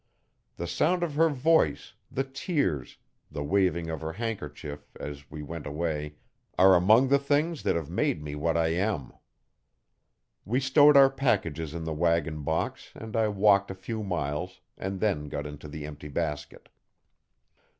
The 0.55 0.65
sound 0.65 1.03
of 1.03 1.13
her 1.13 1.29
voice, 1.29 1.93
the 2.11 2.23
tears, 2.23 2.97
the 3.29 3.43
waving 3.43 3.87
of 3.91 4.01
her 4.01 4.13
handkerchief, 4.13 4.89
as 4.99 5.29
we 5.29 5.43
went 5.43 5.67
away, 5.67 6.15
are 6.57 6.73
among 6.73 7.09
the 7.09 7.19
things 7.19 7.61
that 7.61 7.75
have 7.75 7.91
made 7.91 8.19
me 8.23 8.33
what 8.33 8.57
I 8.57 8.69
am. 8.69 9.13
We 10.43 10.59
stowed 10.59 10.97
our 10.97 11.11
packages 11.11 11.75
in 11.75 11.83
the 11.83 11.93
wagon 11.93 12.41
box 12.41 12.89
and 12.95 13.15
I 13.15 13.27
walked 13.27 13.69
a 13.69 13.75
few 13.75 14.01
miles 14.01 14.59
and 14.75 14.99
then 14.99 15.29
got 15.29 15.45
into 15.45 15.67
the 15.67 15.85
empty 15.85 16.07
basket. 16.09 16.69